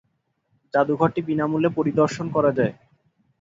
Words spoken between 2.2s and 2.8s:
করা যায়।